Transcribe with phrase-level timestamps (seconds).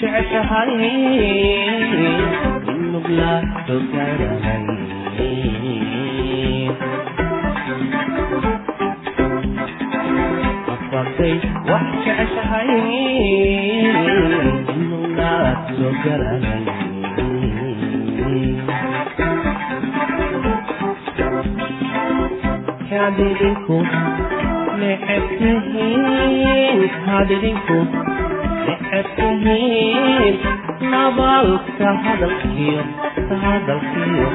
[0.00, 0.72] jeceshahay
[2.72, 4.64] in muglaad soo gaarahay
[12.04, 12.70] jeceshahay
[14.80, 16.38] inaad soo garaa
[22.90, 23.76] hadidinku
[24.80, 27.78] necebtihiin hadidinku
[28.66, 30.34] necebtihiin
[30.92, 32.82] nabaalka hadalkiyo
[33.42, 34.28] hadalkiyo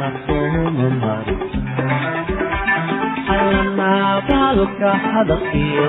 [0.00, 1.36] nasooma mari
[3.34, 5.88] alla nabaalka hadalkiyo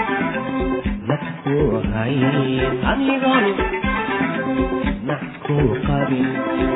[2.01, 2.17] tahay
[2.91, 3.39] adigoo
[5.07, 5.55] nax ku
[5.87, 6.27] qabin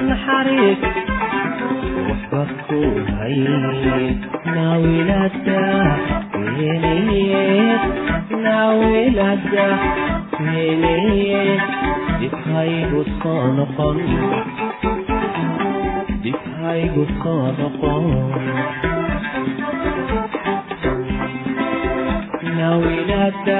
[0.10, 0.82] naxariis
[2.08, 2.80] waxba ku
[3.18, 3.38] hay
[4.56, 5.64] naawilada
[6.58, 7.82] weyneed
[8.46, 9.68] naawilada
[10.46, 11.62] weyneed
[12.22, 13.98] dhibhaygu soo noqon
[16.26, 18.06] dhibhaygu soo noqon
[22.58, 23.60] naawilada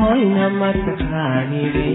[0.00, 1.88] hoy namatakaanide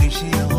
[0.06, 0.55] 没谁有。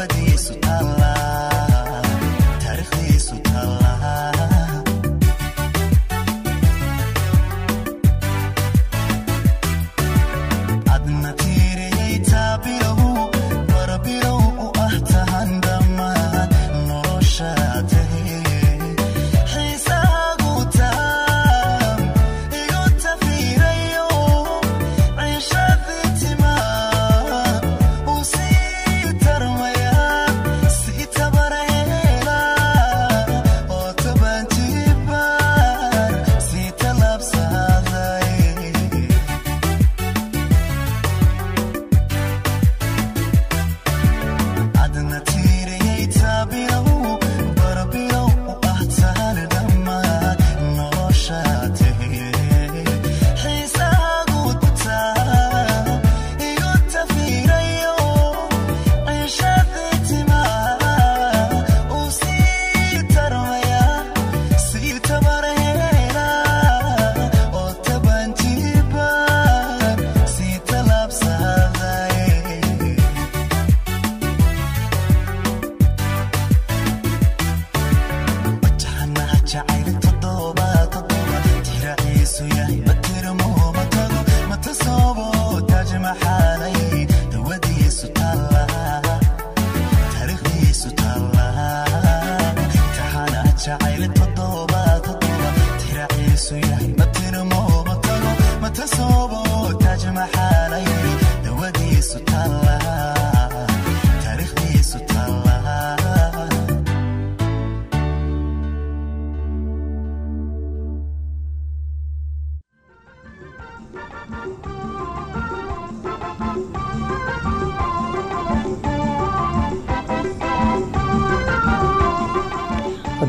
[0.00, 0.99] wadiyay su'aal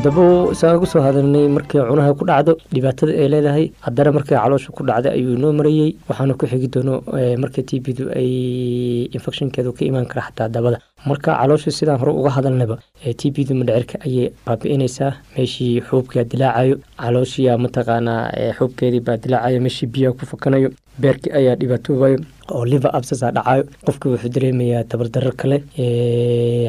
[0.02, 4.72] haddaba saa ugu soo hadalnay markay cunaha ku dhacdo dhibaatada ay leedahay haddana markay caloosha
[4.76, 6.94] ku dhacda ayuu inoo marayey waxaana ku xigi doono
[7.42, 10.78] marka t b du ay infectionkeedu ka imaan kara xataa dabada.
[11.06, 12.76] Marka caloosha sidaan hore uga hadalnaba
[13.18, 16.76] t b du madhecirka ayay baabi'inaysaa meeshii xuubkaa dilaacayo.
[16.98, 22.18] Calooshiya mataqaanaa xuubkeedii baa dilaacayo meeshii biyaha ku fakanayo beerkii ayaa dhibaatoobayo
[22.50, 25.56] oo liver absasa dhacayo qofka wuxuu dareemayaa tabardarar kale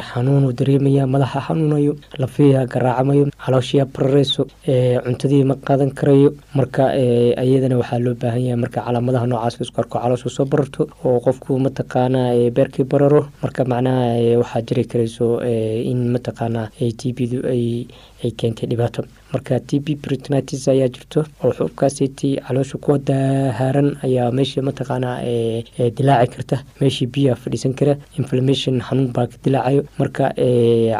[0.09, 4.43] xanuunuu dareemayaa madaxa xanuunayo lafiya garaacamayo calooshiya barareyso
[5.05, 6.29] cuntadii ma qaadan karayo.
[6.55, 6.83] Marka
[7.45, 9.97] iyadana waxaa loo baahan yahay marka calaamadaha noocaas isku arko
[10.35, 13.21] soo bararto oo qofku mataqaanaa beerkii bararo.
[13.43, 15.27] Marka macnaha waxaa jiri karayso
[15.91, 16.67] in mataqaanaa
[16.99, 17.19] t b
[17.53, 17.87] ay
[18.23, 19.03] ay keentay dhibaato.
[19.33, 25.17] Marka t b britnitis ayaa jirto oo xuubkaasiti caloosha kuwa dahaaran ayaa meesha mataqaanaa
[25.97, 26.57] dilaaci karta.
[26.81, 29.83] Meeshii biyaha fadhiisan kara inflammation xanuun baa ka dilaacayo.
[29.99, 30.25] Marka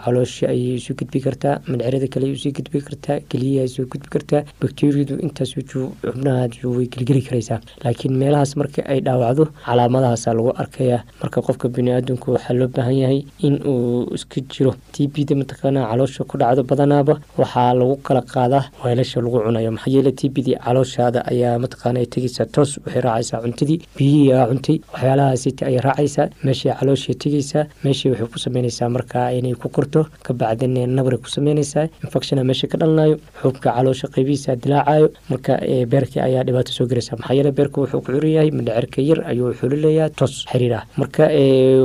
[0.03, 5.19] caloosha ayay isu gudbi kartaa madcerada kale isu gudbi kartaa keliyaha isu gudbi kartaa bacteriyadu
[5.25, 7.59] intaas xubnaha way gelgeli karaysaa.
[7.83, 13.19] Laakiin meelahaas marka ay dhaawacdo calaamadahaasa lagu arkaya marka qofka biniaadanku waxaa loo baahan yahay
[13.47, 14.73] in uu iska jiro.
[14.91, 19.71] T b da mataqaanaa caloosha ku dhacdo badanaaba waxaa lagu kala qaadaa weelasha lagu cunayo.
[19.75, 24.45] Maxaa yeele t b d calooshaada ayaa mataqaana tegeysaa toos waxay raacaysaa cuntadii biyihii aa
[24.51, 30.01] cuntay waxyaalahaasita ayay raacaysaa meeshay calooshay tegeysaa meeshay waxay ku sameynaysaa markaa inay ku korto
[30.27, 35.53] kabacdin nabray ku sameynaysaa infectiona meesha ka dhalanayo xuubka caloosha qaybihiisa dilaacayo marka
[35.91, 37.15] beerkii ayaa dhibaato soo gelaysa.
[37.19, 39.51] Maxaa yeele beerku wuxuu ku xiran yahay mindhacirka yar ayuu
[39.83, 41.23] leeyahay toos xiriir marka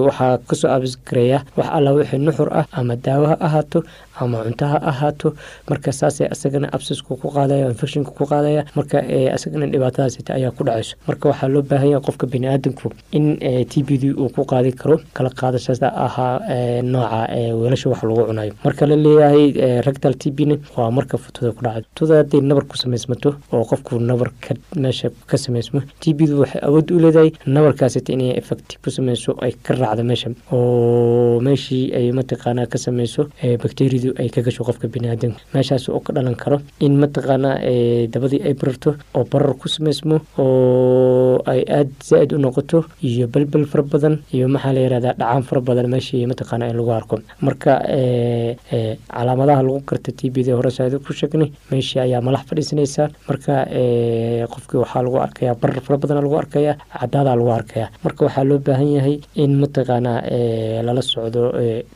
[0.06, 3.78] waxaa ka soo abisgareeya wax alla wixii nuxur ah ama daawo ha ahaato
[4.20, 5.34] ama cunto ha ahaato.
[5.70, 8.98] Marka saasay asagana absisku ku qaadaya infectionka ku qaadaya marka
[9.37, 10.94] asagana dhibaatadaasita ayaa ku dhacayso.
[11.08, 13.38] Marka waxaa loo baahan yahay qofka biniaadanku in
[13.70, 17.20] t b d uu ku qaadi karo kala qaadashada ahaa nooca
[17.60, 18.52] weelasha wax lagu cunayo.
[18.64, 21.87] Marka la leeyahay rectal t b n waa marka futada ku dhacdo.
[21.96, 24.30] Futada hadday nabar ku samaysmato oo qofku nabar
[24.76, 29.37] meesha ka samaysmo t b du waxay awood u leedahay nabarkaasita inay effect ku sameyso
[29.44, 30.30] ay ka raacdo meesha.
[30.52, 33.28] Oo meeshii ay mataqaanaa ka sameyso
[34.08, 37.56] bacteriadu ay ka gasho qofka biniaadanka meeshaas oo ka dhalan karo in mataqaanaa
[38.14, 43.64] dabadii ay bararto oo barar ku sameysmo oo ay aada zaa-id u noqoto iyo belbel
[43.66, 47.16] fara badan iyo maxaa la yihahdaa dhacaan fara badan meeshii mataqaana in lagu arko.
[47.40, 47.72] Marka
[48.70, 53.54] calaamadaha lagu karta t b d hore saada ku sheegnay meeshii ayaa malax fadhiisanaysaa marka
[54.52, 58.58] qofkii waxaa lagu arkayaa barar fara badan lagu arkaya cadaadaa lagu arkaya marka waxaa loo
[58.58, 60.18] baahan yahay in mataqaanaa
[60.86, 61.42] lala socdo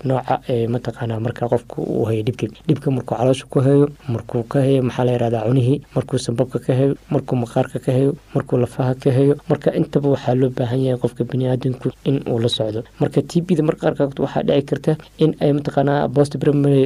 [0.08, 0.34] nooca
[0.74, 5.04] mataqaanaa marka qofku uu hayo dhibki dhibka markuu caloosha ku hayo markuu ka hayo maxaa
[5.08, 9.34] la yihahdaa cunihii markuu sambabka ka hayo markuu maqaarka ka hayo markuu lafaha ka hayo
[9.50, 12.80] marka intaba waxaa loo baahan yahay qofka biniaadanku in uu la socdo.
[13.00, 14.92] Marka t b da marka qaarkood waxaa dhici karta
[15.24, 16.84] in ay mataqaanaa post primary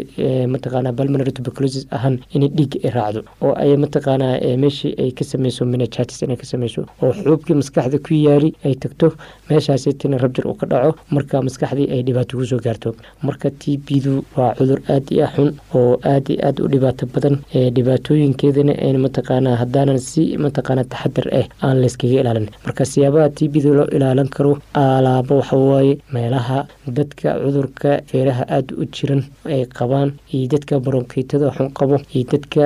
[0.54, 5.62] mataqaanaa pulmonary tuberculosis ahaan inay dhiigga ay raacdo oo ay mataqaanaa meeshii ay ka sameyso
[5.72, 9.08] meningitis inay ka sameyso oo xuubkii maskaxda ku yaali ay tagto
[9.50, 12.94] meeshaasitina rabjir uu ka dhaco marka maskaxdii ay dhibaato ku soo gaarto.
[13.22, 17.04] Marka t b du waa cudur aada iyo xun oo aada iyo aada u dhibaato
[17.14, 17.36] badan
[17.76, 22.48] dhibaatooyinkeedana ayna mataqaanaa haddaanan si mataqaanaa taxadar ah aan layskaga ilaalin.
[22.64, 26.58] Marka siyaabaha t b da loo ilaalin karo alaabo waxawaaye meelaha
[26.98, 32.62] dadka cudurka feeraha aada u jiran ay qabaan iyo dadka baronkeytada xun qabo iyo dadka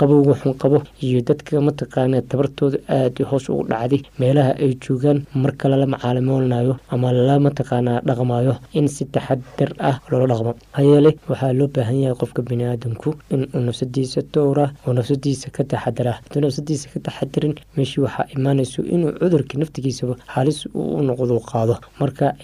[0.00, 5.68] qabowga xun qabo iyo dadka mataqaana tabartooda aada hoos ugu dhacday meelaha ay joogaan marka
[5.68, 10.52] lala macaalimoolnayo ama lala mataqaanaa dhaqmayo in si taxadar ah loola dhaqmo.
[10.76, 16.12] Hayeele waxaa loo baahan yahay qofka biniaadanku inuu nafsadiisa dowra oo nafsadiisa ka taxadara.
[16.22, 21.76] Hadduu nafsadiisa ka taxadarin meeshii waxaa imaanayso inuu cudurka naftigiisaba halis uu u noqdo qaado.
[22.00, 22.34] Marka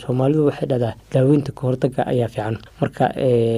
[0.00, 2.56] soomaalidu waxay dhahdaa daaweynta kahortaga ayaa fiican.
[2.80, 3.04] Marka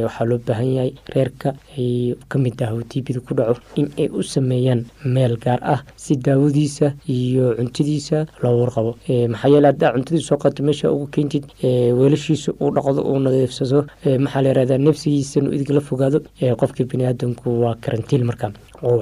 [0.06, 4.08] waxaa loo baahan yahay reerka ay ka mid ah oo tbda ku dhaco in ay
[4.08, 8.96] u sameeyaan meel gaar ah si daawadiisa iyo cuntadiisa loo warqabo.
[9.32, 13.86] Maxaa yeele haddaa cuntadii soo qato meesha ugu keentid weelashiisa uu dhaqdo uu nadiifsado
[14.24, 16.18] maxaa la yihahdaa nafsigiisa inuu idigala fogaado
[16.60, 18.52] qofkii biniaadanku waa karantiin marka.
[18.82, 18.98] Oo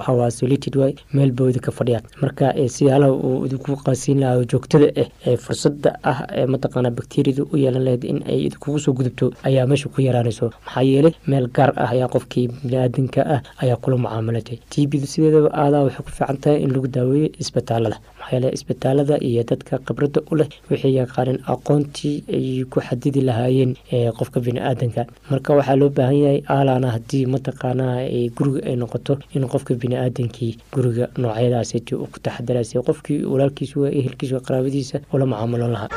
[0.81, 2.01] way meel bawda ka fadhiya.
[2.23, 7.57] Marka siyaalaha uu idinku qaasiin lahaa joogtada ah ee fursada ah ee mataqaana bakteriyada u
[7.57, 10.51] yeelan lahayd in ay idinkugu gudubto ayaa meesha ku yaraanayso.
[10.67, 15.07] Maxaa yeelay meel gaar ah ayaa qofkii biniaadanka ah ayaa kula mucaamalatay t b da
[15.07, 17.97] sideedaba aadaa waxay ku fiican tahay in lagu daaweeyo isbitaalada.
[18.21, 23.73] Maxaa yeele isbitaalada iyo dadka khibrada u leh waxay yaqaaneen aqoontii ay ku xadidi lahaayeen
[24.19, 27.97] qofka biniaadanka marka waxaa loo baahan yahay aalaana haddii mataqaanaa
[28.37, 34.35] guriga ay noqoto in qofka biniaadankii guriga noocyadaasiti uu ku taxadaraysa qofkii walaalkiisa waa ehelkiisa
[34.37, 35.91] waa qaraabadiisa ula mucaamaloon lahaa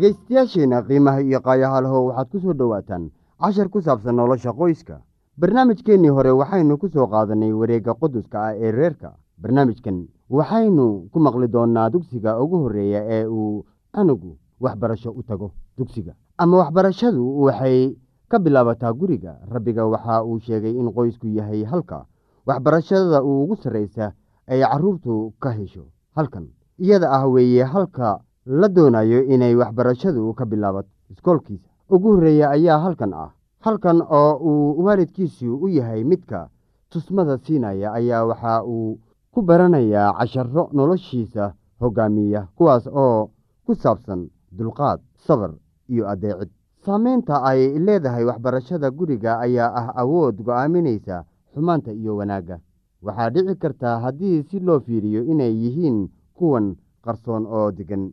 [0.00, 5.00] dhegaystayaasheenna qiimaha iyo qaayahaalho waxaad ku soo dhowaataan cashar ku saabsan nolosha qoyska.
[5.40, 9.12] Barnaamijkeennii hore waxaynu ku soo qaadanay wareegga quduska ah ee reerka.
[9.40, 16.12] Barnaamijkan waxaynu ku maqli doonnaa dugsiga ugu horreeya ee uu anugu waxbarasho u tago dugsiga.
[16.38, 17.96] Ama waxbarashadu waxay
[18.28, 19.38] ka bilaabataa guriga.
[19.48, 22.04] Rabbiga waxa uu sheegay in qoysku yahay halka
[22.46, 24.12] waxbarashada ugu sarraysa
[24.48, 26.48] ay carruurtu ka hesho halkan.
[26.78, 30.88] Iyada ah weeye halka la doonayo inay waxbarashadu ka bilaabato.
[31.10, 33.30] Iskoolkiisa ugu horreeya ayaa halkan ah.
[33.60, 36.48] Halkan oo uu waalidkiisu u yahay midka
[36.90, 38.98] tusmada siinaya ayaa waxa uu
[39.32, 43.30] ku baranayaa casharo noloshiisa hoggaamiya kuwaas oo
[43.66, 45.50] ku saabsan dulqaad sabar
[45.88, 46.50] iyo adeecid.
[46.86, 52.60] Saameynta ay leedahay waxbarashada guriga ayaa ah awood go'aaminaysa xumaanta iyo wanaagga.
[53.02, 58.12] Waxaa dhici kartaa haddii si loo fiiriyo inay yihiin kuwan qarsoon oo degan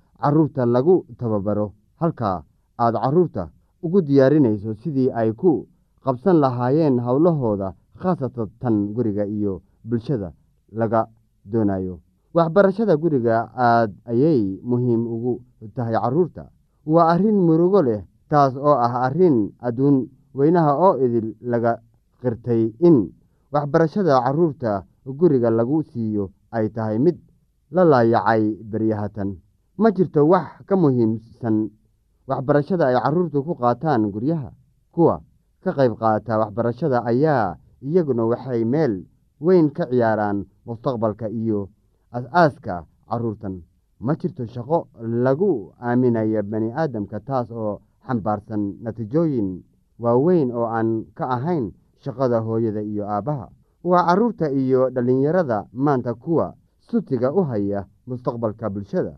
[0.21, 1.73] carruurta lagu tababaro.
[2.01, 2.43] Halka
[2.79, 3.49] aad carruurta
[3.83, 5.67] ugu diyaarinayso sidii ay ku
[6.05, 10.33] qabsan lahaayeen howlahooda khaasatan tan guriga iyo bulshada
[10.73, 11.07] laga
[11.45, 11.99] doonayo.
[12.33, 15.33] Waxbarashada guriga aad ayay muhiim ugu
[15.75, 16.49] tahay carruurta
[16.85, 21.77] waa arrin murugo leh taas oo ah arrin adduun weynaha oo idil laga
[22.21, 23.11] qirtay in
[23.53, 27.17] waxbarashada carruurta guriga lagu siiyo ay tahay mid
[27.75, 29.37] la laayacay beryahatan
[29.81, 31.55] ma jirto wax ka muhiimsan
[32.29, 34.49] waxbarashada ay carruurtu ku qaataan guryaha.
[34.93, 35.15] Kuwa
[35.63, 38.93] ka qayb qaata waxbarashada ayaa iyaguna waxay meel
[39.45, 41.69] weyn ka ciyaaraan mustaqbalka iyo
[42.17, 43.63] as-aaska carruurtan
[44.05, 49.49] ma jirto shaqo lagu aaminayo bani aadamka taas oo xambaarsan natiijooyin
[50.03, 51.71] waaweyn oo aan ka ahayn
[52.03, 53.47] shaqada hooyada iyo aabbaha
[53.83, 59.17] waa carruurta iyo dhallinyarada maanta kuwa sutiga u haya mustaqbalka bulshada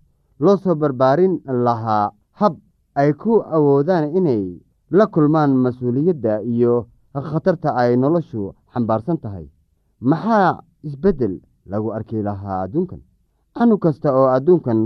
[0.43, 1.33] loo soo barbaarin
[1.65, 2.05] lahaa
[2.39, 2.53] hab
[3.01, 4.43] ay ku awoodaan inay
[4.97, 6.73] la kulmaan mas'uuliyadda iyo
[7.29, 8.41] khatarta ay noloshu
[8.73, 9.45] xambaarsan tahay.
[10.09, 11.33] Maxaa isbeddel
[11.71, 12.99] lagu arki lahaa adduunkan?
[13.55, 14.79] Canug kasta oo adduunkan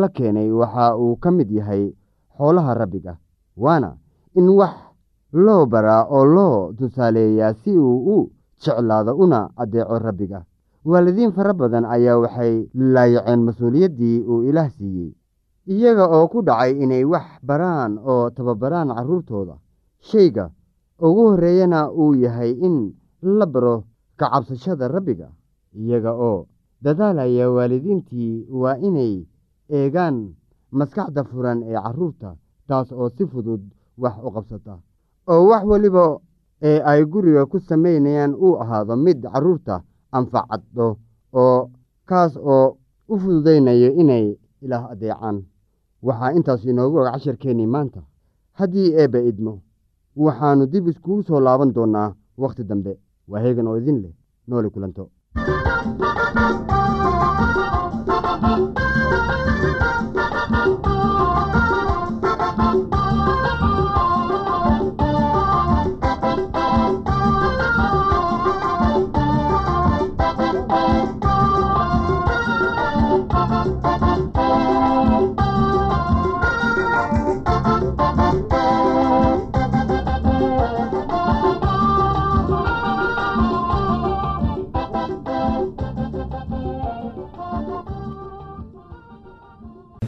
[0.00, 1.92] la keenay waxa uu ka mid yahay
[2.36, 3.12] xoolaha rabbiga
[3.56, 3.90] waana
[4.38, 4.74] in wax
[5.44, 8.16] loo baraa oo loo tusaaleeyaa si uu u
[8.62, 10.40] jeclaado una adeeco rabbiga
[10.90, 12.54] waalidiin fara badan ayaa waxay
[12.94, 15.10] laayaceen mas'uuliyaddii uu ilaah siiyey
[15.74, 19.54] iyaga oo ku dhacay inay wax baraan oo tababaraan carruurtooda
[20.10, 20.50] shayga
[21.06, 22.76] ugu horreeyana uu yahay in
[23.38, 23.76] la baro
[24.16, 25.28] ka cabsashada rabbiga
[25.74, 26.46] iyaga oo
[26.82, 29.26] dadaalaya waalidiintii waa inay
[29.78, 30.16] eegaan
[30.78, 32.36] maskaxda furan ee carruurta
[32.68, 33.62] taas oo si fudud
[33.98, 34.78] wax u qabsata.
[35.32, 36.04] Oo wax weliba
[36.62, 40.96] ee ay guriga ku samaynayaan uu ahaado mid carruurta anfacaddo
[41.32, 41.70] oo
[42.08, 42.76] kaas oo
[43.08, 45.38] u fududaynayo inay ilaah adeecaan.
[46.06, 48.00] Waxaa intaas inoogu og casharkeennii maanta.
[48.58, 49.52] Haddii eebba idmo
[50.16, 52.92] waxaannu dib iskugu soo laaban doonnaa wakhti dambe.
[53.28, 54.14] Waa heegan oo idin leh
[54.48, 55.10] nooli kulanto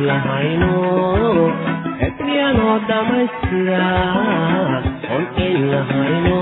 [0.00, 0.74] in lahayno
[2.06, 3.80] ebriyanoo dhammaystira
[5.14, 6.38] oon in lahayno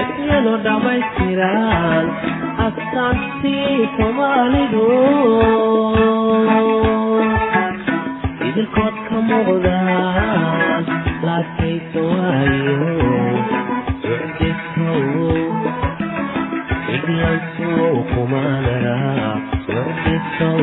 [0.00, 2.06] ebriyanoo dhammaystiran
[2.66, 4.86] astaantii soomaalidu
[8.48, 10.82] idilkood ka muuqdaan
[11.28, 12.78] laakaysa waayo
[16.96, 18.98] iglansow kumaanara
[19.80, 20.62] ucdisow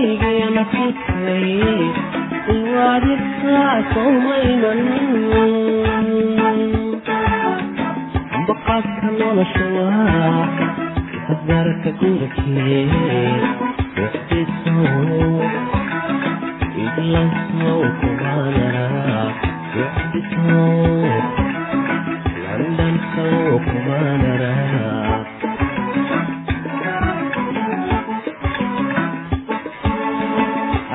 [0.00, 1.48] qalbigana xusay
[2.74, 3.92] waadigkaas
[4.24, 4.80] maynan
[8.48, 10.44] baqaadka nolosha waa
[11.32, 12.80] asaarka gurake
[17.60, 18.86] cidlasmaukumaanara
[20.12, 20.64] cidso
[22.44, 23.24] landanka
[23.56, 24.52] ukumaanara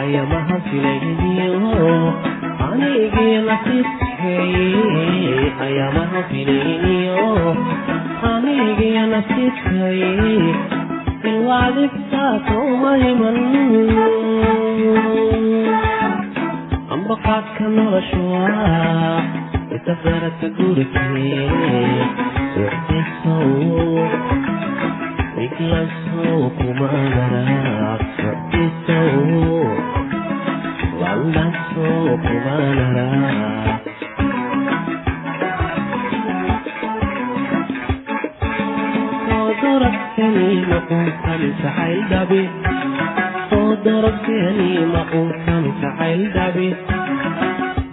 [0.05, 1.73] ayamaha filayniyo
[2.67, 4.53] anigii nasiibkay
[5.65, 7.29] ayamaha filayniyo
[8.31, 10.01] anigii nasiibkay
[11.29, 13.37] ilwaadibtaasoomahiman
[16.95, 19.19] ambaqaadka nolosha waa
[19.75, 21.49] isafaradka gurikee
[22.57, 23.51] wixdisow
[25.45, 27.43] iglansow kumaanara
[28.23, 29.54] wixdisow landansow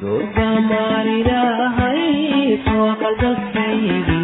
[0.00, 2.02] durba maaridahay
[2.66, 4.20] soo qalbadkaygi